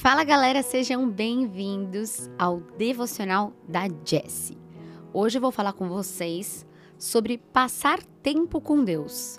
Fala 0.00 0.24
galera, 0.24 0.62
sejam 0.62 1.06
bem-vindos 1.06 2.30
ao 2.38 2.58
devocional 2.78 3.52
da 3.68 3.82
Jessie. 4.02 4.56
Hoje 5.12 5.36
eu 5.36 5.42
vou 5.42 5.52
falar 5.52 5.74
com 5.74 5.90
vocês 5.90 6.66
sobre 6.98 7.36
passar 7.36 8.02
tempo 8.22 8.62
com 8.62 8.82
Deus. 8.82 9.38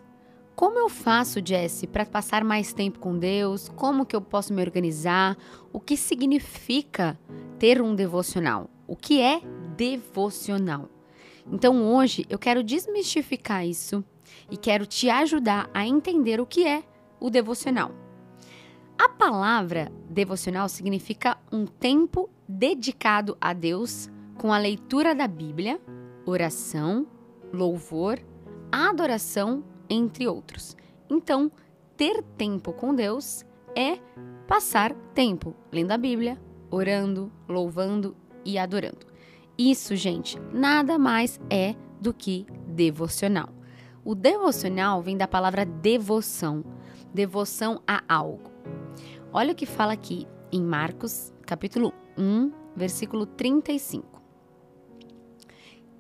Como 0.56 0.78
eu 0.78 0.88
faço, 0.88 1.42
Jessie, 1.44 1.88
para 1.88 2.06
passar 2.06 2.44
mais 2.44 2.74
tempo 2.74 3.00
com 3.00 3.18
Deus? 3.18 3.70
Como 3.70 4.06
que 4.06 4.16
eu 4.16 4.22
posso 4.22 4.54
me 4.54 4.62
organizar? 4.62 5.36
O 5.74 5.80
que 5.80 5.98
significa 5.98 7.20
ter 7.58 7.82
um 7.82 7.96
devocional? 7.96 8.70
O 8.86 8.96
que 8.96 9.20
é 9.20 9.42
devocional? 9.76 10.88
Então 11.52 11.92
hoje 11.92 12.24
eu 12.30 12.38
quero 12.38 12.62
desmistificar 12.62 13.66
isso 13.66 14.06
e 14.48 14.56
quero 14.56 14.86
te 14.86 15.10
ajudar 15.10 15.72
a 15.74 15.88
entender 15.88 16.40
o 16.40 16.46
que 16.46 16.68
é 16.68 16.84
o 17.20 17.32
devocional. 17.32 18.11
A 19.02 19.10
palavra 19.10 19.92
devocional 20.08 20.70
significa 20.70 21.36
um 21.52 21.66
tempo 21.66 22.30
dedicado 22.48 23.36
a 23.42 23.52
Deus 23.52 24.08
com 24.38 24.54
a 24.54 24.60
leitura 24.60 25.16
da 25.16 25.28
Bíblia, 25.28 25.82
oração, 26.24 27.08
louvor, 27.52 28.20
adoração, 28.72 29.64
entre 29.90 30.28
outros. 30.28 30.78
Então, 31.10 31.52
ter 31.98 32.22
tempo 32.38 32.72
com 32.74 32.94
Deus 32.94 33.44
é 33.76 33.98
passar 34.48 34.94
tempo 35.16 35.56
lendo 35.72 35.94
a 35.94 35.98
Bíblia, 35.98 36.40
orando, 36.70 37.32
louvando 37.50 38.16
e 38.46 38.60
adorando. 38.60 39.08
Isso, 39.58 39.96
gente, 39.96 40.40
nada 40.54 41.00
mais 41.00 41.42
é 41.50 41.74
do 42.00 42.14
que 42.14 42.46
devocional. 42.68 43.50
O 44.06 44.14
devocional 44.14 45.02
vem 45.02 45.18
da 45.18 45.28
palavra 45.28 45.66
devoção, 45.66 46.64
devoção 47.12 47.82
a 47.88 48.04
algo. 48.08 48.51
Olha 49.34 49.54
o 49.54 49.56
que 49.56 49.66
fala 49.66 49.94
aqui 49.94 50.28
em 50.52 50.62
Marcos, 50.62 51.32
capítulo 51.46 51.94
1, 52.18 52.52
versículo 52.76 53.26
35. 53.26 54.22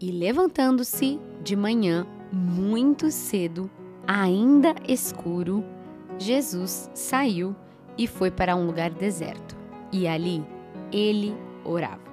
E 0.01 0.11
levantando-se 0.11 1.17
de 1.41 1.55
manhã, 1.55 2.05
muito 2.33 3.09
cedo, 3.09 3.71
ainda 4.05 4.75
escuro, 4.85 5.63
Jesus 6.17 6.89
saiu 6.93 7.55
e 7.97 8.05
foi 8.05 8.29
para 8.29 8.53
um 8.53 8.65
lugar 8.65 8.89
deserto. 8.89 9.55
E 9.93 10.09
ali 10.09 10.45
ele 10.91 11.33
orava. 11.63 12.11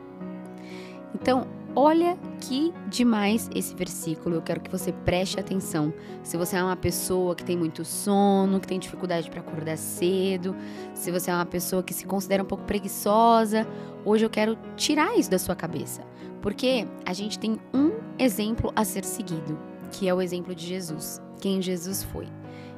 Então, 1.13 1.49
Olha 1.81 2.19
que 2.41 2.75
demais 2.89 3.49
esse 3.55 3.73
versículo. 3.73 4.35
Eu 4.35 4.43
quero 4.43 4.61
que 4.61 4.69
você 4.69 4.91
preste 4.91 5.39
atenção. 5.39 5.95
Se 6.25 6.37
você 6.37 6.57
é 6.57 6.63
uma 6.65 6.75
pessoa 6.75 7.37
que 7.37 7.45
tem 7.45 7.57
muito 7.57 7.85
sono, 7.85 8.59
que 8.59 8.67
tem 8.67 8.81
dificuldade 8.81 9.31
para 9.31 9.39
acordar 9.39 9.79
cedo, 9.79 10.57
se 10.93 11.13
você 11.13 11.31
é 11.31 11.35
uma 11.35 11.47
pessoa 11.47 11.81
que 11.81 11.95
se 11.95 12.05
considera 12.05 12.43
um 12.43 12.47
pouco 12.47 12.65
preguiçosa, 12.65 13.65
hoje 14.05 14.27
eu 14.27 14.29
quero 14.29 14.59
tirar 14.75 15.17
isso 15.17 15.31
da 15.31 15.39
sua 15.39 15.55
cabeça. 15.55 16.03
Porque 16.43 16.85
a 17.07 17.13
gente 17.13 17.39
tem 17.39 17.61
um 17.73 17.93
exemplo 18.19 18.73
a 18.75 18.85
ser 18.85 19.05
seguido, 19.05 19.57
que 19.93 20.09
é 20.09 20.13
o 20.13 20.21
exemplo 20.21 20.57
de 20.57 20.67
Jesus, 20.67 21.23
quem 21.41 21.63
Jesus 21.63 22.03
foi. 22.03 22.27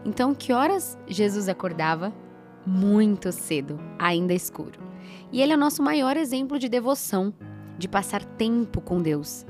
Então, 0.05 0.35
que 0.35 0.53
horas 0.53 0.99
Jesus 1.07 1.49
acordava? 1.49 2.13
Muito 2.67 3.33
cedo, 3.33 3.81
ainda 3.99 4.35
escuro. 4.35 4.79
E 5.33 5.41
ele 5.41 5.55
é 5.55 5.57
o 5.57 5.59
nosso 5.59 5.83
maior 5.83 6.19
exemplo 6.19 6.59
de 6.59 6.69
devoção 6.69 7.33
de 7.81 7.89
passar 7.89 8.25
tempo 8.25 8.81
com 8.81 9.01
Deus. 9.01 9.45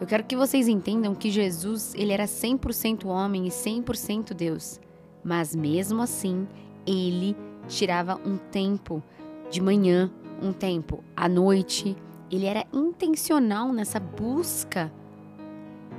Eu 0.00 0.06
quero 0.06 0.24
que 0.24 0.36
vocês 0.36 0.66
entendam 0.66 1.14
que 1.14 1.30
Jesus, 1.30 1.94
ele 1.94 2.12
era 2.12 2.24
100% 2.24 3.06
homem 3.06 3.46
e 3.46 3.50
100% 3.50 4.34
Deus. 4.34 4.80
Mas 5.22 5.54
mesmo 5.54 6.02
assim, 6.02 6.48
ele 6.86 7.36
tirava 7.68 8.20
um 8.26 8.36
tempo 8.36 9.02
de 9.50 9.60
manhã, 9.60 10.10
um 10.42 10.52
tempo 10.52 11.04
à 11.16 11.28
noite. 11.28 11.96
Ele 12.30 12.46
era 12.46 12.66
intencional 12.72 13.72
nessa 13.72 14.00
busca 14.00 14.92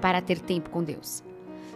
para 0.02 0.22
ter 0.22 0.40
tempo 0.40 0.70
com 0.70 0.84
Deus. 0.84 1.24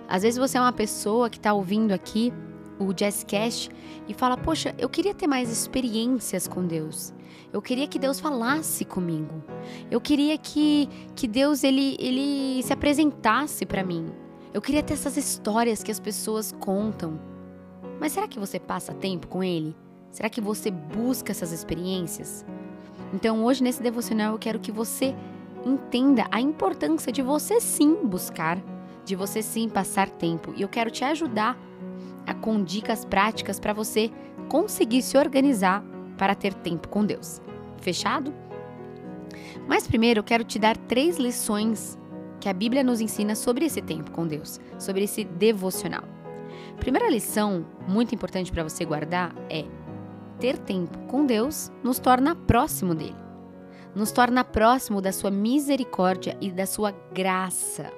Às 0.07 0.23
vezes 0.23 0.37
você 0.37 0.57
é 0.57 0.61
uma 0.61 0.73
pessoa 0.73 1.29
que 1.29 1.37
está 1.37 1.53
ouvindo 1.53 1.91
aqui 1.93 2.33
o 2.79 2.93
Jazzcast 2.93 3.69
e 4.07 4.13
fala: 4.13 4.37
Poxa, 4.37 4.75
eu 4.77 4.89
queria 4.89 5.13
ter 5.13 5.27
mais 5.27 5.49
experiências 5.51 6.47
com 6.47 6.65
Deus. 6.65 7.13
Eu 7.51 7.61
queria 7.61 7.87
que 7.87 7.99
Deus 7.99 8.19
falasse 8.19 8.83
comigo. 8.83 9.43
Eu 9.89 10.01
queria 10.01 10.37
que, 10.37 10.89
que 11.15 11.27
Deus 11.27 11.63
ele, 11.63 11.95
ele 11.99 12.61
se 12.63 12.73
apresentasse 12.73 13.65
para 13.65 13.83
mim. 13.83 14.07
Eu 14.53 14.61
queria 14.61 14.83
ter 14.83 14.93
essas 14.93 15.17
histórias 15.17 15.83
que 15.83 15.91
as 15.91 15.99
pessoas 15.99 16.51
contam. 16.51 17.19
Mas 17.99 18.11
será 18.11 18.27
que 18.27 18.39
você 18.39 18.59
passa 18.59 18.93
tempo 18.93 19.27
com 19.27 19.43
Ele? 19.43 19.75
Será 20.11 20.29
que 20.29 20.41
você 20.41 20.71
busca 20.71 21.31
essas 21.31 21.51
experiências? 21.51 22.45
Então, 23.13 23.43
hoje 23.43 23.63
nesse 23.63 23.81
devocional, 23.81 24.33
eu 24.33 24.39
quero 24.39 24.59
que 24.59 24.71
você 24.71 25.15
entenda 25.65 26.25
a 26.31 26.39
importância 26.39 27.11
de 27.11 27.21
você 27.21 27.59
sim 27.59 28.05
buscar, 28.05 28.57
de 29.03 29.15
você 29.15 29.41
sim 29.41 29.67
passar 29.67 30.09
tempo. 30.09 30.53
E 30.55 30.61
eu 30.61 30.69
quero 30.69 30.89
te 30.89 31.03
ajudar 31.03 31.51
a, 31.51 31.57
com 32.33 32.63
dicas 32.63 33.05
práticas 33.05 33.59
para 33.59 33.73
você 33.73 34.11
conseguir 34.49 35.01
se 35.01 35.17
organizar 35.17 35.83
para 36.17 36.35
ter 36.35 36.53
tempo 36.53 36.87
com 36.87 37.05
Deus. 37.05 37.41
Fechado? 37.81 38.33
Mas 39.67 39.87
primeiro 39.87 40.19
eu 40.19 40.23
quero 40.23 40.43
te 40.43 40.59
dar 40.59 40.77
três 40.77 41.17
lições 41.17 41.97
que 42.39 42.49
a 42.49 42.53
Bíblia 42.53 42.83
nos 42.83 43.01
ensina 43.01 43.35
sobre 43.35 43.65
esse 43.65 43.81
tempo 43.81 44.11
com 44.11 44.27
Deus, 44.27 44.59
sobre 44.77 45.03
esse 45.03 45.23
devocional. 45.23 46.03
Primeira 46.79 47.09
lição, 47.09 47.65
muito 47.87 48.13
importante 48.13 48.51
para 48.51 48.63
você 48.63 48.85
guardar, 48.85 49.33
é 49.49 49.65
ter 50.39 50.57
tempo 50.57 50.97
com 51.07 51.25
Deus 51.25 51.71
nos 51.83 51.97
torna 51.97 52.35
próximo 52.35 52.93
dele. 52.93 53.15
Nos 53.95 54.11
torna 54.11 54.43
próximo 54.43 55.01
da 55.01 55.11
sua 55.11 55.31
misericórdia 55.31 56.37
e 56.41 56.51
da 56.51 56.65
sua 56.65 56.91
graça. 57.13 57.91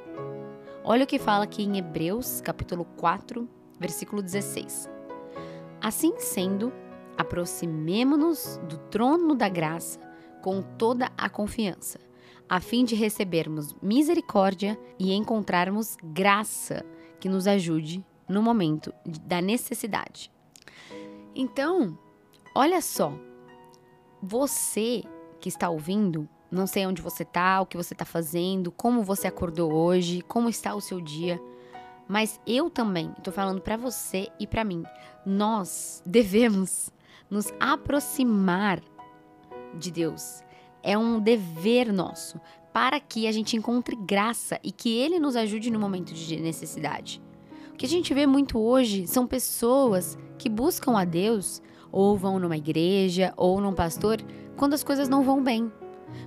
Olha 0.83 1.03
o 1.03 1.07
que 1.07 1.17
fala 1.17 1.43
aqui 1.43 1.63
em 1.63 1.77
Hebreus, 1.77 2.39
capítulo 2.39 2.85
4, 2.95 3.49
versículo 3.79 4.21
16. 4.21 4.89
Assim 5.81 6.13
sendo, 6.19 6.73
aproximemo-nos 7.17 8.59
do 8.67 8.77
trono 8.89 9.35
da 9.35 9.49
graça 9.49 9.99
com 10.41 10.61
toda 10.61 11.11
a 11.17 11.29
confiança, 11.29 11.99
a 12.47 12.59
fim 12.59 12.85
de 12.85 12.95
recebermos 12.95 13.75
misericórdia 13.81 14.79
e 14.97 15.13
encontrarmos 15.13 15.97
graça 16.03 16.85
que 17.19 17.27
nos 17.27 17.47
ajude 17.47 18.03
no 18.27 18.41
momento 18.41 18.93
da 19.05 19.41
necessidade. 19.41 20.31
Então, 21.35 21.97
olha 22.55 22.81
só, 22.81 23.13
você 24.21 25.03
que 25.39 25.49
está 25.49 25.69
ouvindo, 25.69 26.27
não 26.49 26.65
sei 26.65 26.85
onde 26.85 27.01
você 27.01 27.23
está, 27.23 27.61
o 27.61 27.65
que 27.65 27.77
você 27.77 27.93
está 27.93 28.05
fazendo, 28.05 28.71
como 28.71 29.03
você 29.03 29.27
acordou 29.27 29.71
hoje, 29.71 30.21
como 30.23 30.49
está 30.49 30.73
o 30.73 30.81
seu 30.81 30.99
dia, 30.99 31.39
mas 32.07 32.39
eu 32.47 32.69
também 32.69 33.11
estou 33.17 33.33
falando 33.33 33.61
para 33.61 33.77
você 33.77 34.29
e 34.39 34.47
para 34.47 34.63
mim. 34.63 34.83
Nós 35.25 36.01
devemos 36.05 36.91
nos 37.29 37.51
aproximar 37.59 38.81
de 39.73 39.91
Deus. 39.91 40.41
É 40.81 40.97
um 40.97 41.19
dever 41.19 41.91
nosso 41.91 42.39
para 42.71 42.99
que 42.99 43.27
a 43.27 43.31
gente 43.31 43.57
encontre 43.57 43.95
graça 43.95 44.59
e 44.63 44.71
que 44.71 44.95
Ele 44.97 45.19
nos 45.19 45.35
ajude 45.35 45.71
no 45.71 45.79
momento 45.79 46.13
de 46.13 46.39
necessidade. 46.39 47.21
O 47.73 47.75
que 47.75 47.85
a 47.85 47.89
gente 47.89 48.13
vê 48.13 48.25
muito 48.25 48.59
hoje 48.59 49.05
são 49.05 49.27
pessoas 49.27 50.17
que 50.37 50.49
buscam 50.49 50.97
a 50.97 51.03
Deus 51.03 51.61
ou 51.91 52.17
vão 52.17 52.39
numa 52.39 52.57
igreja 52.57 53.33
ou 53.35 53.59
num 53.59 53.73
pastor 53.73 54.17
quando 54.55 54.73
as 54.73 54.83
coisas 54.83 55.09
não 55.09 55.23
vão 55.23 55.43
bem. 55.43 55.71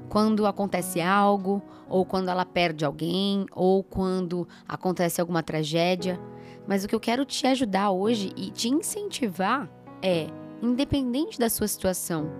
Quando 0.08 0.46
acontece 0.46 1.00
algo, 1.00 1.62
ou 1.88 2.04
quando 2.04 2.28
ela 2.28 2.44
perde 2.44 2.84
alguém, 2.84 3.46
ou 3.52 3.82
quando 3.82 4.46
acontece 4.66 5.20
alguma 5.20 5.42
tragédia. 5.42 6.20
Mas 6.66 6.84
o 6.84 6.88
que 6.88 6.94
eu 6.94 7.00
quero 7.00 7.24
te 7.24 7.46
ajudar 7.46 7.90
hoje 7.90 8.32
e 8.36 8.50
te 8.50 8.68
incentivar 8.68 9.68
é 10.02 10.28
independente 10.62 11.38
da 11.38 11.48
sua 11.48 11.66
situação, 11.66 12.30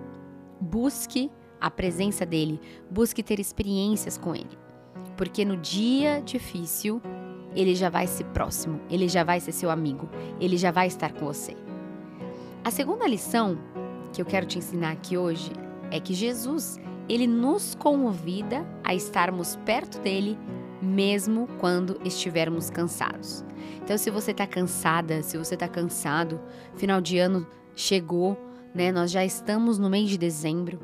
busque 0.59 1.29
a 1.59 1.69
presença 1.69 2.25
dele, 2.25 2.59
busque 2.89 3.21
ter 3.21 3.39
experiências 3.39 4.17
com 4.17 4.35
ele. 4.35 4.57
Porque 5.17 5.43
no 5.43 5.57
dia 5.57 6.21
difícil, 6.21 7.01
ele 7.55 7.75
já 7.75 7.89
vai 7.89 8.07
ser 8.07 8.25
próximo, 8.25 8.79
ele 8.89 9.07
já 9.07 9.23
vai 9.23 9.39
ser 9.39 9.51
seu 9.51 9.69
amigo, 9.69 10.09
ele 10.39 10.57
já 10.57 10.71
vai 10.71 10.87
estar 10.87 11.13
com 11.13 11.25
você. 11.25 11.55
A 12.63 12.71
segunda 12.71 13.07
lição 13.07 13.57
que 14.13 14.21
eu 14.21 14.25
quero 14.25 14.45
te 14.45 14.57
ensinar 14.57 14.91
aqui 14.91 15.17
hoje 15.17 15.51
é 15.89 15.99
que 15.99 16.13
Jesus, 16.13 16.79
ele 17.11 17.27
nos 17.27 17.75
convida 17.75 18.65
a 18.85 18.95
estarmos 18.95 19.57
perto 19.65 19.99
dele 19.99 20.37
mesmo 20.81 21.45
quando 21.59 21.99
estivermos 22.05 22.69
cansados. 22.69 23.43
Então, 23.83 23.97
se 23.97 24.09
você 24.09 24.31
está 24.31 24.47
cansada, 24.47 25.21
se 25.21 25.37
você 25.37 25.55
está 25.55 25.67
cansado, 25.67 26.39
final 26.77 27.01
de 27.01 27.19
ano 27.19 27.45
chegou, 27.75 28.37
né? 28.73 28.93
Nós 28.93 29.11
já 29.11 29.25
estamos 29.25 29.77
no 29.77 29.89
mês 29.89 30.09
de 30.09 30.17
dezembro. 30.17 30.79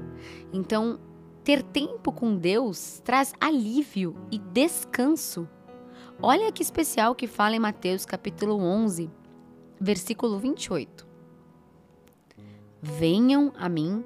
Então, 0.51 0.99
ter 1.45 1.63
tempo 1.63 2.11
com 2.11 2.35
Deus 2.35 3.01
traz 3.05 3.33
alívio 3.39 4.13
e 4.29 4.37
descanso. 4.37 5.47
Olha 6.21 6.51
que 6.51 6.61
especial 6.61 7.15
que 7.15 7.25
fala 7.25 7.55
em 7.55 7.59
Mateus 7.59 8.05
capítulo 8.05 8.59
11, 8.61 9.09
versículo 9.79 10.37
28. 10.37 11.07
Venham 12.81 13.53
a 13.57 13.69
mim 13.69 14.03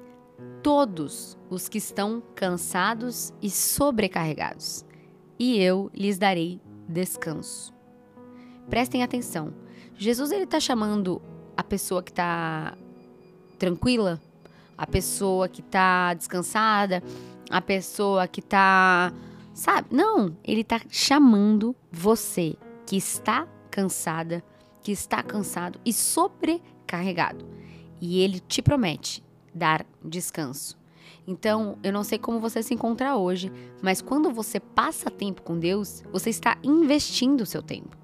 todos 0.62 1.36
os 1.50 1.68
que 1.68 1.78
estão 1.78 2.22
cansados 2.34 3.32
e 3.42 3.50
sobrecarregados, 3.50 4.84
e 5.38 5.58
eu 5.58 5.90
lhes 5.92 6.18
darei 6.18 6.60
descanso. 6.88 7.74
Prestem 8.70 9.02
atenção. 9.02 9.52
Jesus 9.96 10.30
ele 10.30 10.44
está 10.44 10.60
chamando 10.60 11.20
a 11.56 11.64
pessoa 11.64 12.02
que 12.02 12.10
está 12.10 12.76
tranquila, 13.58 14.20
a 14.78 14.86
pessoa 14.86 15.48
que 15.48 15.60
está 15.60 16.14
descansada, 16.14 17.02
a 17.50 17.60
pessoa 17.60 18.26
que 18.26 18.40
está, 18.40 19.12
sabe? 19.52 19.88
Não, 19.90 20.36
ele 20.42 20.62
está 20.62 20.80
chamando 20.88 21.74
você 21.90 22.56
que 22.86 22.96
está 22.96 23.46
cansada, 23.70 24.42
que 24.82 24.92
está 24.92 25.22
cansado 25.22 25.78
e 25.84 25.92
sobrecarregado. 25.92 27.44
E 28.00 28.20
ele 28.20 28.40
te 28.40 28.60
promete 28.62 29.22
dar 29.54 29.86
descanso. 30.04 30.80
Então, 31.26 31.78
eu 31.82 31.92
não 31.92 32.02
sei 32.02 32.18
como 32.18 32.40
você 32.40 32.62
se 32.62 32.74
encontra 32.74 33.16
hoje, 33.16 33.52
mas 33.80 34.02
quando 34.02 34.30
você 34.32 34.58
passa 34.58 35.10
tempo 35.10 35.42
com 35.42 35.58
Deus, 35.58 36.02
você 36.12 36.30
está 36.30 36.58
investindo 36.62 37.42
o 37.42 37.46
seu 37.46 37.62
tempo. 37.62 37.96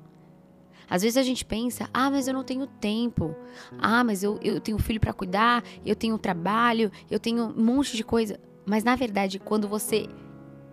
Às 0.91 1.03
vezes 1.03 1.19
a 1.19 1.23
gente 1.23 1.45
pensa, 1.45 1.89
ah, 1.93 2.11
mas 2.11 2.29
eu 2.29 2.35
não 2.35 2.43
tenho 2.43 2.67
tempo. 2.67 3.35
Ah, 3.79 4.03
mas 4.03 4.23
eu, 4.23 4.39
eu 4.43 4.61
tenho 4.61 4.79
filho 4.79 5.01
para 5.01 5.13
cuidar, 5.13 5.63
eu 5.85 5.95
tenho 5.95 6.17
trabalho, 6.17 6.91
eu 7.11 7.19
tenho 7.19 7.45
um 7.45 7.63
monte 7.63 7.97
de 7.97 8.03
coisa. 8.03 8.41
Mas 8.65 8.85
na 8.85 8.97
verdade, 8.97 9.39
quando 9.39 9.69
você 9.69 10.09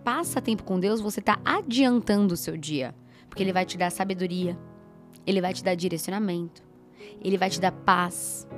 passa 0.02 0.40
tempo 0.40 0.62
com 0.62 0.80
Deus, 0.80 1.00
você 1.00 1.20
está 1.20 1.38
adiantando 1.44 2.32
o 2.32 2.36
seu 2.36 2.56
dia. 2.56 2.94
Porque 3.28 3.42
Ele 3.42 3.52
vai 3.52 3.66
te 3.66 3.76
dar 3.76 3.90
sabedoria, 3.90 4.58
Ele 5.26 5.40
vai 5.40 5.52
te 5.52 5.62
dar 5.62 5.74
direcionamento, 5.74 6.62
Ele 7.20 7.36
vai 7.36 7.50
te 7.50 7.60
dar 7.60 7.72
paz. 7.72 8.48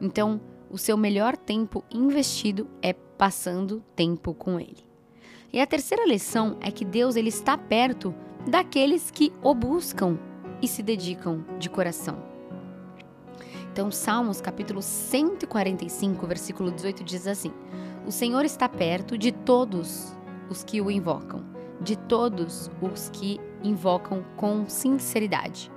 Então, 0.00 0.40
o 0.72 0.78
seu 0.78 0.96
melhor 0.96 1.36
tempo 1.36 1.84
investido 1.92 2.66
é 2.80 2.94
passando 2.94 3.84
tempo 3.94 4.32
com 4.32 4.58
Ele. 4.58 4.82
E 5.52 5.60
a 5.60 5.66
terceira 5.66 6.06
lição 6.06 6.56
é 6.62 6.70
que 6.70 6.82
Deus 6.82 7.14
ele 7.14 7.28
está 7.28 7.58
perto 7.58 8.14
daqueles 8.48 9.10
que 9.10 9.30
o 9.42 9.54
buscam 9.54 10.18
e 10.62 10.66
se 10.66 10.82
dedicam 10.82 11.44
de 11.58 11.68
coração. 11.68 12.16
Então, 13.70 13.90
Salmos 13.90 14.40
capítulo 14.40 14.80
145, 14.80 16.26
versículo 16.26 16.70
18 16.70 17.04
diz 17.04 17.26
assim: 17.26 17.52
O 18.06 18.10
Senhor 18.10 18.44
está 18.46 18.66
perto 18.66 19.18
de 19.18 19.30
todos 19.30 20.16
os 20.48 20.64
que 20.64 20.80
o 20.80 20.90
invocam, 20.90 21.44
de 21.82 21.96
todos 21.96 22.70
os 22.80 23.10
que 23.10 23.38
invocam 23.62 24.24
com 24.36 24.66
sinceridade. 24.66 25.70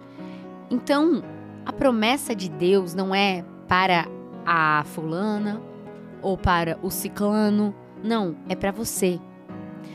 Então, 0.70 1.22
a 1.66 1.74
promessa 1.74 2.34
de 2.34 2.50
Deus 2.50 2.94
não 2.94 3.14
é 3.14 3.44
para 3.68 4.08
a 4.46 4.84
fulana 4.86 5.62
ou 6.22 6.38
para 6.38 6.78
o 6.82 6.90
ciclano, 6.90 7.74
não, 8.04 8.36
é 8.48 8.56
para 8.56 8.72
você. 8.72 9.20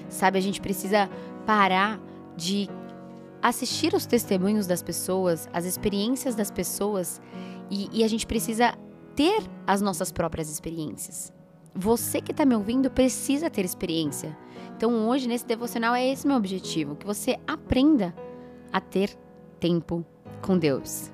Sabe, 0.08 0.38
a 0.38 0.42
gente 0.42 0.60
precisa 0.60 1.08
parar 1.46 2.00
de 2.36 2.68
assistir 3.42 3.94
os 3.94 4.06
testemunhos 4.06 4.66
das 4.66 4.82
pessoas, 4.82 5.48
as 5.52 5.64
experiências 5.64 6.34
das 6.34 6.50
pessoas 6.50 7.20
e, 7.70 7.88
e 7.92 8.04
a 8.04 8.08
gente 8.08 8.26
precisa 8.26 8.74
ter 9.14 9.42
as 9.66 9.80
nossas 9.80 10.12
próprias 10.12 10.50
experiências. 10.50 11.32
Você 11.74 12.20
que 12.20 12.32
está 12.32 12.44
me 12.44 12.54
ouvindo 12.54 12.90
precisa 12.90 13.48
ter 13.48 13.64
experiência. 13.64 14.36
Então, 14.76 15.08
hoje, 15.08 15.28
nesse 15.28 15.46
devocional, 15.46 15.94
é 15.94 16.06
esse 16.08 16.26
meu 16.26 16.36
objetivo: 16.36 16.96
que 16.96 17.06
você 17.06 17.38
aprenda 17.46 18.14
a 18.72 18.80
ter 18.80 19.16
tempo 19.60 20.04
com 20.42 20.58
Deus. 20.58 21.12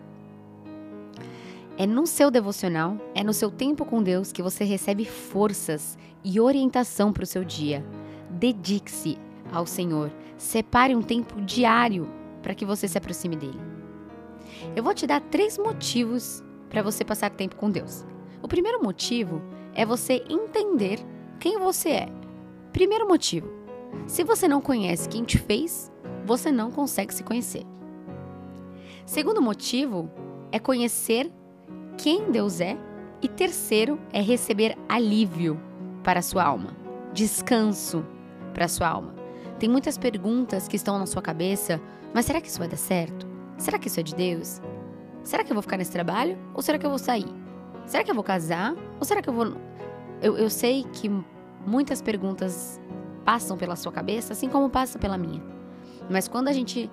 É 1.79 1.87
no 1.87 2.07
seu 2.07 2.31
devocional, 2.31 2.97
é 3.15 3.23
no 3.23 3.35
seu 3.35 3.51
tempo 3.51 3.85
com 3.85 4.03
Deus 4.03 4.33
que 4.33 4.43
você 4.43 4.65
recebe 4.65 5.05
forças 5.05 5.99
e 6.25 6.41
orientação 6.41 7.13
para 7.13 7.25
o 7.25 7.27
seu 7.27 7.45
dia. 7.45 7.85
Dedique-se 8.31 9.19
ao 9.53 9.67
Senhor. 9.67 10.11
Separe 10.39 10.97
um 10.97 11.03
tempo 11.03 11.39
diário 11.43 12.09
para 12.43 12.55
que 12.55 12.65
você 12.65 12.89
se 12.89 12.97
aproxime 12.97 13.37
dele. 13.37 13.61
Eu 14.75 14.83
vou 14.83 14.95
te 14.95 15.07
dar 15.07 15.21
três 15.21 15.59
motivos 15.59 16.43
para 16.71 16.83
você 16.83 17.05
passar 17.05 17.31
tempo 17.31 17.57
com 17.57 17.71
Deus. 17.71 18.07
O 18.43 18.49
primeiro 18.49 18.83
motivo 18.83 19.43
é 19.75 19.85
você 19.85 20.25
entender 20.31 20.99
quem 21.39 21.59
você 21.59 21.91
é. 21.91 22.09
Primeiro 22.73 23.07
motivo: 23.07 23.51
se 24.07 24.25
você 24.25 24.49
não 24.49 24.63
conhece 24.63 25.09
quem 25.09 25.25
te 25.25 25.37
fez, 25.37 25.93
você 26.25 26.51
não 26.51 26.71
consegue 26.71 27.13
se 27.13 27.23
conhecer. 27.23 27.65
Segundo 29.05 29.43
motivo 29.43 30.11
é 30.51 30.59
conhecer 30.59 31.31
quem 31.97 32.31
Deus 32.31 32.61
é. 32.61 32.77
E 33.23 33.29
terceiro 33.29 33.99
é 34.13 34.21
receber 34.21 34.77
alívio 34.89 35.59
para 36.05 36.21
a 36.21 36.23
sua 36.23 36.45
alma, 36.45 36.77
descanso 37.13 38.05
para 38.53 38.67
a 38.67 38.69
sua 38.69 38.89
alma. 38.89 39.15
Tem 39.59 39.69
muitas 39.69 39.97
perguntas 39.97 40.69
que 40.69 40.77
estão 40.77 40.99
na 40.99 41.07
sua 41.07 41.23
cabeça, 41.23 41.81
mas 42.13 42.27
será 42.27 42.41
que 42.41 42.49
isso 42.49 42.59
vai 42.59 42.69
dar 42.69 42.77
certo? 42.77 43.27
Será 43.57 43.79
que 43.79 43.89
isso 43.89 43.99
é 43.99 44.03
de 44.03 44.15
Deus? 44.15 44.61
Será 45.23 45.43
que 45.43 45.51
eu 45.51 45.55
vou 45.55 45.63
ficar 45.63 45.79
nesse 45.79 45.91
trabalho 45.91 46.39
ou 46.55 46.63
será 46.63 46.79
que 46.79 46.85
eu 46.85 46.91
vou 46.91 46.99
sair? 46.99 47.27
Será 47.87 48.05
que 48.05 48.11
eu 48.11 48.15
vou 48.15 48.23
casar 48.23 48.75
ou 49.01 49.05
será 49.05 49.23
que 49.23 49.29
eu 49.29 49.35
vou. 49.35 49.55
Eu, 50.21 50.37
eu 50.37 50.51
sei 50.51 50.85
que 50.93 51.11
muitas 51.67 52.03
perguntas 52.03 52.81
passam 53.25 53.57
pela 53.57 53.77
sua 53.77 53.91
cabeça, 53.91 54.35
assim 54.35 54.49
como 54.49 54.69
passa 54.71 54.99
pela 54.99 55.19
minha. 55.19 55.43
Mas 56.09 56.29
quando 56.29 56.49
a 56.49 56.53
gente 56.53 56.91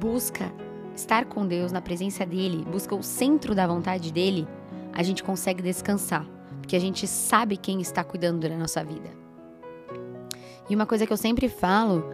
busca 0.00 0.52
estar 0.98 1.24
com 1.26 1.46
Deus, 1.46 1.70
na 1.70 1.80
presença 1.80 2.26
dele, 2.26 2.64
busca 2.64 2.94
o 2.94 3.02
centro 3.02 3.54
da 3.54 3.66
vontade 3.66 4.12
dele, 4.12 4.46
a 4.92 5.02
gente 5.02 5.22
consegue 5.22 5.62
descansar, 5.62 6.26
porque 6.60 6.74
a 6.74 6.80
gente 6.80 7.06
sabe 7.06 7.56
quem 7.56 7.80
está 7.80 8.02
cuidando 8.02 8.48
da 8.48 8.56
nossa 8.56 8.82
vida. 8.82 9.08
E 10.68 10.74
uma 10.74 10.86
coisa 10.86 11.06
que 11.06 11.12
eu 11.12 11.16
sempre 11.16 11.48
falo 11.48 12.04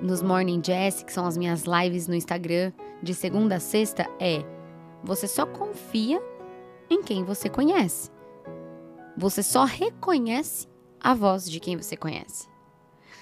nos 0.00 0.22
Morning 0.22 0.60
Jazz, 0.60 1.02
que 1.02 1.12
são 1.12 1.26
as 1.26 1.36
minhas 1.36 1.64
lives 1.64 2.08
no 2.08 2.14
Instagram 2.14 2.72
de 3.02 3.14
segunda 3.14 3.56
a 3.56 3.60
sexta, 3.60 4.08
é: 4.18 4.42
você 5.04 5.28
só 5.28 5.46
confia 5.46 6.20
em 6.90 7.02
quem 7.02 7.22
você 7.22 7.48
conhece. 7.48 8.10
Você 9.16 9.42
só 9.42 9.64
reconhece 9.64 10.66
a 11.00 11.14
voz 11.14 11.48
de 11.48 11.60
quem 11.60 11.76
você 11.76 11.96
conhece. 11.96 12.48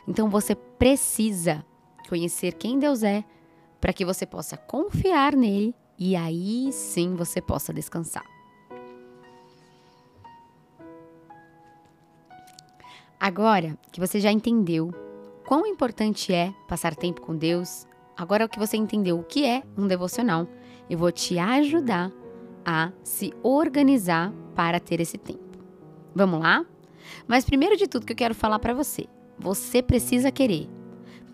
Então 0.07 0.29
você 0.29 0.55
precisa 0.55 1.65
conhecer 2.09 2.55
quem 2.55 2.79
Deus 2.79 3.03
é 3.03 3.25
para 3.85 3.93
que 3.93 4.03
você 4.03 4.25
possa 4.25 4.57
confiar 4.57 5.37
nele 5.37 5.75
e 5.99 6.17
aí 6.17 6.73
sim 6.73 7.15
você 7.15 7.39
possa 7.39 7.71
descansar. 7.71 8.25
Agora 13.21 13.77
que 13.93 14.01
você 14.01 14.19
já 14.21 14.33
entendeu 14.33 14.91
quão 15.47 15.67
importante 15.67 16.33
é 16.33 16.51
passar 16.67 16.95
tempo 16.97 17.21
com 17.21 17.37
Deus, 17.37 17.87
agora 18.17 18.49
que 18.49 18.59
você 18.59 18.79
entendeu 18.79 19.19
o 19.19 19.23
que 19.23 19.45
é 19.45 19.63
um 19.77 19.87
devocional, 19.87 20.49
eu 20.89 20.97
vou 20.97 21.13
te 21.13 21.39
ajudar 21.39 22.11
a 22.65 22.91
se 23.03 23.35
organizar 23.43 24.33
para 24.55 24.81
ter 24.81 24.99
esse 24.99 25.19
tempo. 25.19 25.59
Vamos 26.15 26.41
lá? 26.41 26.65
Mas 27.29 27.45
primeiro 27.45 27.77
de 27.77 27.87
tudo 27.87 28.07
que 28.07 28.15
eu 28.15 28.17
quero 28.17 28.35
falar 28.35 28.59
para 28.61 28.73
você, 28.73 29.05
você 29.39 29.83
precisa 29.83 30.33
querer. 30.33 30.74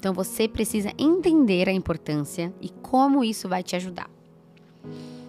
Então 0.00 0.14
você 0.14 0.48
precisa 0.48 0.94
entender 0.96 1.68
a 1.68 1.72
importância 1.72 2.54
e 2.58 2.70
como 2.70 3.22
isso 3.22 3.46
vai 3.46 3.62
te 3.62 3.76
ajudar. 3.76 4.08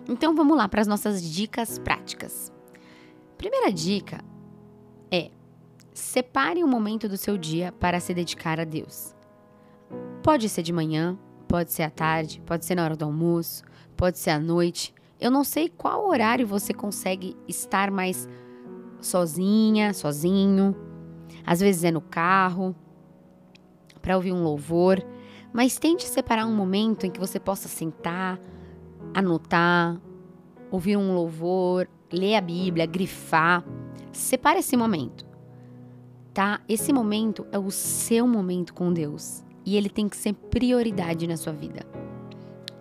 Então 0.07 0.33
vamos 0.33 0.55
lá 0.55 0.65
para 0.69 0.79
as 0.79 0.87
nossas 0.87 1.21
dicas 1.21 1.77
práticas. 1.77 2.53
Primeira 3.37 3.69
dica 3.69 4.23
é 5.11 5.29
Separe 5.93 6.63
um 6.63 6.67
momento 6.67 7.09
do 7.09 7.17
seu 7.17 7.37
dia 7.37 7.73
para 7.73 7.99
se 7.99 8.13
dedicar 8.13 8.61
a 8.61 8.63
Deus. 8.63 9.13
Pode 10.23 10.47
ser 10.47 10.61
de 10.63 10.71
manhã, 10.71 11.19
pode 11.49 11.73
ser 11.73 11.83
à 11.83 11.89
tarde, 11.89 12.41
pode 12.45 12.65
ser 12.65 12.75
na 12.75 12.85
hora 12.85 12.95
do 12.95 13.03
almoço, 13.03 13.61
pode 13.97 14.17
ser 14.17 14.29
à 14.29 14.39
noite. 14.39 14.93
Eu 15.19 15.29
não 15.29 15.43
sei 15.43 15.67
qual 15.67 16.07
horário 16.07 16.47
você 16.47 16.73
consegue 16.73 17.35
estar 17.45 17.91
mais 17.91 18.25
sozinha, 19.01 19.93
sozinho. 19.93 20.73
Às 21.45 21.59
vezes 21.59 21.83
é 21.83 21.91
no 21.91 21.99
carro, 21.99 22.73
para 24.01 24.15
ouvir 24.15 24.31
um 24.31 24.43
louvor, 24.43 25.03
mas 25.53 25.77
tente 25.77 26.03
separar 26.03 26.45
um 26.45 26.55
momento 26.55 27.05
em 27.05 27.11
que 27.11 27.19
você 27.19 27.39
possa 27.39 27.67
sentar, 27.67 28.39
anotar, 29.13 29.99
ouvir 30.69 30.97
um 30.97 31.13
louvor, 31.13 31.87
ler 32.11 32.35
a 32.35 32.41
Bíblia, 32.41 32.85
grifar. 32.85 33.63
Separe 34.11 34.59
esse 34.59 34.75
momento 34.75 35.31
tá? 36.33 36.61
Esse 36.67 36.93
momento 36.93 37.45
é 37.51 37.59
o 37.59 37.71
seu 37.71 38.27
momento 38.27 38.73
com 38.73 38.91
Deus 38.91 39.43
e 39.65 39.77
ele 39.77 39.89
tem 39.89 40.09
que 40.09 40.17
ser 40.17 40.33
prioridade 40.33 41.27
na 41.27 41.37
sua 41.37 41.53
vida. 41.53 41.85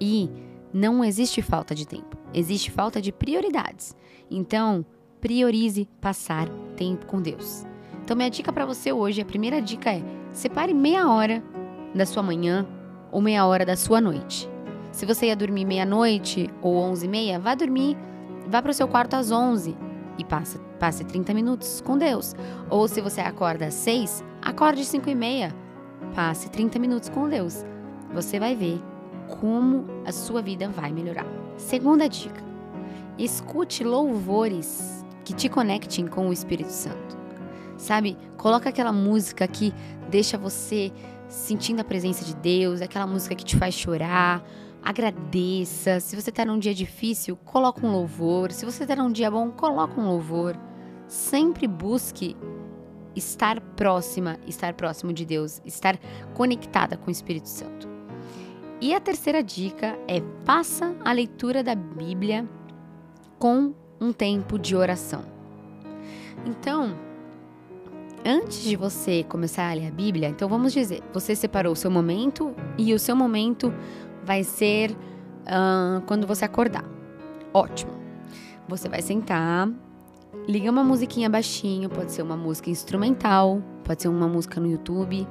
E 0.00 0.30
não 0.72 1.04
existe 1.04 1.42
falta 1.42 1.74
de 1.74 1.86
tempo, 1.86 2.16
existe 2.32 2.70
falta 2.70 3.00
de 3.00 3.12
prioridades. 3.12 3.94
Então, 4.30 4.84
priorize 5.20 5.88
passar 6.00 6.48
tempo 6.76 7.06
com 7.06 7.20
Deus. 7.20 7.66
Então, 8.02 8.16
minha 8.16 8.30
dica 8.30 8.52
para 8.52 8.64
você 8.64 8.92
hoje, 8.92 9.20
a 9.20 9.24
primeira 9.24 9.60
dica 9.60 9.92
é: 9.92 10.02
separe 10.32 10.72
meia 10.72 11.08
hora 11.08 11.42
da 11.94 12.06
sua 12.06 12.22
manhã 12.22 12.66
ou 13.10 13.20
meia 13.20 13.46
hora 13.46 13.64
da 13.64 13.76
sua 13.76 14.00
noite. 14.00 14.48
Se 14.92 15.06
você 15.06 15.26
ia 15.26 15.36
dormir 15.36 15.64
meia-noite 15.64 16.50
ou 16.60 16.76
onze 16.76 17.06
e 17.06 17.08
meia, 17.08 17.38
vá 17.38 17.54
dormir, 17.54 17.96
vá 18.48 18.60
para 18.60 18.70
o 18.70 18.74
seu 18.74 18.88
quarto 18.88 19.14
às 19.14 19.30
onze 19.30 19.76
e 20.18 20.24
passe, 20.24 20.58
passe 20.78 21.04
30 21.04 21.32
minutos 21.32 21.80
com 21.80 21.96
Deus. 21.96 22.34
Ou 22.68 22.86
se 22.88 23.00
você 23.00 23.20
acorda 23.20 23.66
às 23.66 23.74
6, 23.74 24.24
acorde 24.42 24.80
às 24.80 24.88
5 24.88 25.08
e 25.08 25.14
meia, 25.14 25.54
passe 26.14 26.50
30 26.50 26.78
minutos 26.78 27.08
com 27.08 27.28
Deus. 27.28 27.64
Você 28.12 28.40
vai 28.40 28.56
ver 28.56 28.82
como 29.40 29.86
a 30.04 30.12
sua 30.12 30.42
vida 30.42 30.68
vai 30.68 30.92
melhorar. 30.92 31.26
Segunda 31.56 32.08
dica: 32.08 32.42
escute 33.16 33.84
louvores 33.84 35.04
que 35.24 35.32
te 35.32 35.48
conectem 35.48 36.06
com 36.06 36.28
o 36.28 36.32
Espírito 36.32 36.72
Santo. 36.72 37.18
Sabe? 37.76 38.18
Coloca 38.36 38.68
aquela 38.68 38.92
música 38.92 39.46
que 39.46 39.72
deixa 40.10 40.36
você 40.36 40.92
sentindo 41.28 41.80
a 41.80 41.84
presença 41.84 42.24
de 42.24 42.34
Deus, 42.34 42.82
aquela 42.82 43.06
música 43.06 43.34
que 43.34 43.44
te 43.44 43.56
faz 43.56 43.74
chorar. 43.74 44.44
Agradeça. 44.82 46.00
Se 46.00 46.20
você 46.20 46.30
está 46.30 46.44
num 46.44 46.58
dia 46.58 46.74
difícil, 46.74 47.36
coloca 47.36 47.86
um 47.86 47.92
louvor. 47.92 48.50
Se 48.50 48.64
você 48.64 48.82
está 48.82 48.96
num 48.96 49.12
dia 49.12 49.30
bom, 49.30 49.50
coloca 49.50 50.00
um 50.00 50.08
louvor. 50.08 50.58
Sempre 51.06 51.66
busque 51.66 52.36
estar 53.14 53.60
próxima, 53.60 54.38
estar 54.46 54.74
próximo 54.74 55.12
de 55.12 55.24
Deus, 55.24 55.60
estar 55.64 55.98
conectada 56.34 56.96
com 56.96 57.08
o 57.08 57.10
Espírito 57.10 57.48
Santo. 57.48 57.88
E 58.80 58.94
a 58.94 59.00
terceira 59.00 59.42
dica 59.42 59.98
é 60.08 60.22
faça 60.44 60.94
a 61.04 61.12
leitura 61.12 61.62
da 61.62 61.74
Bíblia 61.74 62.48
com 63.38 63.74
um 64.00 64.12
tempo 64.12 64.58
de 64.58 64.74
oração. 64.74 65.22
Então, 66.46 66.96
antes 68.24 68.62
de 68.62 68.76
você 68.76 69.24
começar 69.24 69.70
a 69.70 69.74
ler 69.74 69.88
a 69.88 69.90
Bíblia, 69.90 70.28
então 70.28 70.48
vamos 70.48 70.72
dizer, 70.72 71.02
você 71.12 71.34
separou 71.34 71.72
o 71.72 71.76
seu 71.76 71.90
momento 71.90 72.54
e 72.76 72.92
o 72.94 72.98
seu 72.98 73.16
momento 73.16 73.72
vai 74.24 74.44
ser 74.44 74.92
uh, 74.92 76.00
quando 76.06 76.26
você 76.26 76.44
acordar. 76.44 76.84
Ótimo. 77.52 77.92
Você 78.68 78.88
vai 78.88 79.02
sentar, 79.02 79.68
liga 80.46 80.70
uma 80.70 80.84
musiquinha 80.84 81.28
baixinho, 81.28 81.88
pode 81.88 82.12
ser 82.12 82.22
uma 82.22 82.36
música 82.36 82.70
instrumental, 82.70 83.62
pode 83.84 84.02
ser 84.02 84.08
uma 84.08 84.28
música 84.28 84.60
no 84.60 84.70
YouTube 84.70 85.26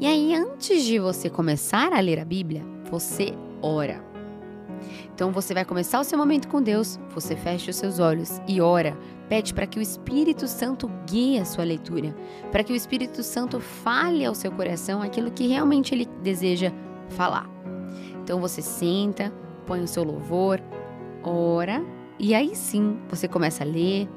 e 0.00 0.06
aí, 0.06 0.34
antes 0.34 0.84
de 0.84 0.98
você 0.98 1.28
começar 1.28 1.92
a 1.92 2.00
ler 2.00 2.18
a 2.18 2.24
Bíblia, 2.24 2.64
você 2.90 3.34
ora. 3.60 4.02
Então 5.14 5.30
você 5.30 5.52
vai 5.52 5.62
começar 5.62 6.00
o 6.00 6.04
seu 6.04 6.16
momento 6.16 6.48
com 6.48 6.62
Deus, 6.62 6.98
você 7.14 7.36
fecha 7.36 7.70
os 7.70 7.76
seus 7.76 7.98
olhos 7.98 8.40
e 8.48 8.62
ora. 8.62 8.96
Pede 9.30 9.54
para 9.54 9.64
que 9.64 9.78
o 9.78 9.82
Espírito 9.82 10.48
Santo 10.48 10.90
guie 11.08 11.38
a 11.38 11.44
sua 11.44 11.62
leitura, 11.62 12.12
para 12.50 12.64
que 12.64 12.72
o 12.72 12.76
Espírito 12.76 13.22
Santo 13.22 13.60
fale 13.60 14.24
ao 14.24 14.34
seu 14.34 14.50
coração 14.50 15.00
aquilo 15.00 15.30
que 15.30 15.46
realmente 15.46 15.94
ele 15.94 16.06
deseja 16.20 16.72
falar. 17.10 17.48
Então 18.24 18.40
você 18.40 18.60
senta, 18.60 19.32
põe 19.68 19.82
o 19.82 19.86
seu 19.86 20.02
louvor, 20.02 20.60
ora, 21.22 21.80
e 22.18 22.34
aí 22.34 22.56
sim 22.56 22.98
você 23.08 23.28
começa 23.28 23.62
a 23.62 23.66
ler. 23.66 24.08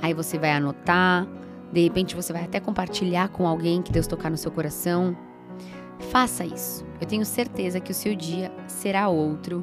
Aí 0.00 0.14
você 0.14 0.38
vai 0.38 0.52
anotar, 0.52 1.28
de 1.70 1.82
repente 1.82 2.16
você 2.16 2.32
vai 2.32 2.44
até 2.44 2.58
compartilhar 2.58 3.28
com 3.28 3.46
alguém 3.46 3.82
que 3.82 3.92
Deus 3.92 4.06
tocar 4.06 4.30
no 4.30 4.38
seu 4.38 4.50
coração. 4.50 5.14
Faça 6.10 6.46
isso. 6.46 6.82
Eu 6.98 7.06
tenho 7.06 7.26
certeza 7.26 7.78
que 7.78 7.90
o 7.90 7.94
seu 7.94 8.14
dia 8.14 8.50
será 8.66 9.06
outro 9.06 9.62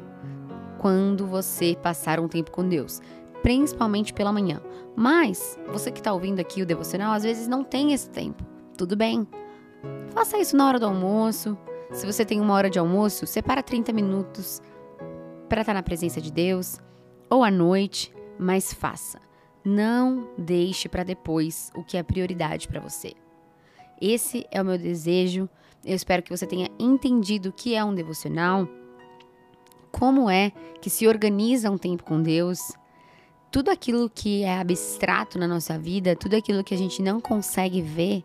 quando 0.78 1.26
você 1.26 1.76
passar 1.80 2.18
um 2.18 2.26
tempo 2.26 2.50
com 2.50 2.68
Deus, 2.68 3.00
principalmente 3.42 4.12
pela 4.12 4.32
manhã. 4.32 4.60
Mas 4.96 5.58
você 5.72 5.90
que 5.90 6.00
está 6.00 6.12
ouvindo 6.12 6.40
aqui 6.40 6.62
o 6.62 6.66
devocional 6.66 7.12
às 7.12 7.22
vezes 7.22 7.48
não 7.48 7.64
tem 7.64 7.92
esse 7.92 8.08
tempo. 8.08 8.44
Tudo 8.76 8.96
bem. 8.96 9.26
Faça 10.10 10.38
isso 10.38 10.56
na 10.56 10.66
hora 10.66 10.78
do 10.78 10.86
almoço. 10.86 11.56
Se 11.90 12.06
você 12.06 12.24
tem 12.24 12.40
uma 12.40 12.54
hora 12.54 12.70
de 12.70 12.78
almoço, 12.78 13.26
separa 13.26 13.62
30 13.62 13.92
minutos 13.92 14.62
para 15.48 15.60
estar 15.60 15.72
tá 15.72 15.74
na 15.74 15.82
presença 15.82 16.20
de 16.20 16.32
Deus 16.32 16.78
ou 17.28 17.44
à 17.44 17.50
noite, 17.50 18.12
mas 18.38 18.72
faça. 18.72 19.20
Não 19.64 20.28
deixe 20.36 20.88
para 20.88 21.04
depois 21.04 21.70
o 21.74 21.84
que 21.84 21.96
é 21.96 22.02
prioridade 22.02 22.66
para 22.66 22.80
você. 22.80 23.14
Esse 24.00 24.46
é 24.50 24.60
o 24.60 24.64
meu 24.64 24.76
desejo. 24.76 25.48
Eu 25.84 25.94
espero 25.94 26.22
que 26.22 26.30
você 26.30 26.46
tenha 26.46 26.68
entendido 26.78 27.50
o 27.50 27.52
que 27.52 27.74
é 27.74 27.84
um 27.84 27.94
devocional, 27.94 28.68
como 29.90 30.28
é 30.28 30.52
que 30.80 30.90
se 30.90 31.06
organiza 31.06 31.70
um 31.70 31.78
tempo 31.78 32.02
com 32.02 32.20
Deus, 32.20 32.72
tudo 33.52 33.70
aquilo 33.70 34.08
que 34.08 34.42
é 34.44 34.58
abstrato 34.58 35.38
na 35.38 35.46
nossa 35.46 35.78
vida, 35.78 36.16
tudo 36.16 36.34
aquilo 36.34 36.64
que 36.64 36.72
a 36.72 36.78
gente 36.78 37.02
não 37.02 37.20
consegue 37.20 37.82
ver, 37.82 38.24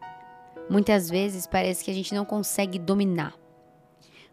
muitas 0.70 1.10
vezes 1.10 1.46
parece 1.46 1.84
que 1.84 1.92
a 1.92 1.94
gente 1.94 2.16
não 2.16 2.24
consegue 2.24 2.80
dominar. 2.80 3.36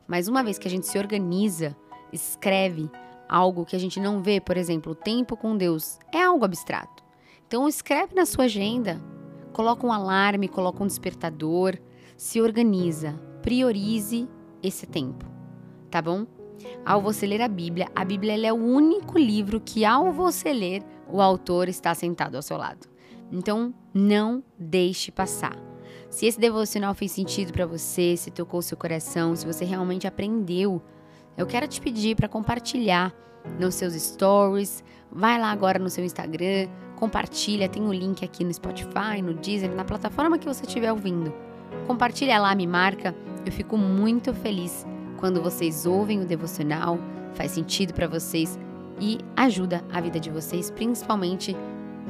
Mas 0.07 0.29
uma 0.29 0.45
vez 0.45 0.57
que 0.57 0.69
a 0.69 0.71
gente 0.71 0.87
se 0.87 0.97
organiza, 0.97 1.77
escreve, 2.13 2.89
algo 3.29 3.65
que 3.65 3.75
a 3.75 3.79
gente 3.79 3.99
não 3.99 4.23
vê, 4.23 4.41
por 4.41 4.57
exemplo, 4.57 4.93
o 4.93 4.95
tempo 4.95 5.37
com 5.37 5.57
Deus, 5.57 5.99
é 6.13 6.23
algo 6.23 6.45
abstrato. 6.45 7.03
Então 7.45 7.69
escreve 7.69 8.15
na 8.15 8.25
sua 8.25 8.45
agenda, 8.45 9.03
coloca 9.53 9.85
um 9.85 9.93
alarme, 9.93 10.47
coloca 10.47 10.85
um 10.85 10.87
despertador, 10.87 11.77
se 12.17 12.41
organiza, 12.41 13.21
priorize 13.43 14.29
esse 14.63 14.87
tempo, 14.87 15.27
tá 15.91 16.01
bom? 16.01 16.25
Ao 16.85 17.01
você 17.01 17.27
ler 17.27 17.41
a 17.41 17.49
Bíblia, 17.49 17.89
a 17.95 18.05
Bíblia 18.05 18.47
é 18.47 18.53
o 18.53 18.57
único 18.57 19.19
livro 19.19 19.61
que 19.61 19.85
ao 19.85 20.13
você 20.13 20.53
ler, 20.53 20.83
o 21.09 21.21
autor 21.21 21.69
está 21.69 21.95
sentado 21.95 22.37
ao 22.37 22.43
seu 22.43 22.57
lado. 22.57 22.89
Então, 23.33 23.75
não 23.93 24.43
deixe 24.59 25.11
passar. 25.11 25.57
Se 26.11 26.27
esse 26.27 26.39
devocional 26.39 26.95
fez 26.95 27.13
sentido 27.13 27.53
para 27.53 27.67
você, 27.67 28.17
se 28.17 28.31
tocou 28.31 28.63
seu 28.63 28.77
coração, 28.77 29.35
se 29.35 29.47
você 29.47 29.65
realmente 29.65 30.07
aprendeu 30.07 30.83
eu 31.37 31.47
quero 31.47 31.67
te 31.67 31.81
pedir 31.81 32.15
para 32.15 32.29
compartilhar 32.29 33.13
nos 33.59 33.75
seus 33.75 33.95
stories. 33.95 34.85
Vai 35.11 35.39
lá 35.39 35.51
agora 35.51 35.79
no 35.79 35.91
seu 35.91 36.05
Instagram, 36.05 36.69
compartilha, 36.97 37.69
tem 37.69 37.83
o 37.83 37.87
um 37.87 37.93
link 37.93 38.25
aqui 38.25 38.45
no 38.45 38.55
Spotify, 38.55 39.21
no 39.23 39.35
Deezer, 39.35 39.75
na 39.75 39.85
plataforma 39.85 40.39
que 40.39 40.47
você 40.47 40.65
estiver 40.65 40.93
ouvindo. 40.93 41.33
Compartilha 41.87 42.39
lá, 42.39 42.55
me 42.55 42.67
marca. 42.67 43.15
Eu 43.45 43.51
fico 43.51 43.77
muito 43.77 44.33
feliz 44.33 44.87
quando 45.19 45.43
vocês 45.43 45.87
ouvem 45.87 46.21
o 46.21 46.27
devocional, 46.27 46.99
faz 47.35 47.53
sentido 47.53 47.93
para 47.93 48.07
vocês 48.07 48.59
e 49.01 49.19
ajuda 49.37 49.85
a 49.93 50.01
vida 50.01 50.21
de 50.21 50.31
vocês, 50.31 50.71
principalmente 50.71 51.57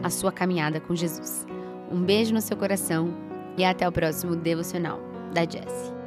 a 0.03 0.11
sua 0.11 0.33
caminhada 0.33 0.81
com 0.81 0.95
Jesus. 0.95 1.47
Um 1.91 2.03
beijo 2.03 2.35
no 2.35 2.41
seu 2.41 2.57
coração 2.57 3.15
e 3.57 3.65
até 3.65 3.89
o 3.89 3.93
próximo 3.93 4.37
devocional 4.37 5.01
da 5.33 5.43
Jessie. 5.43 6.04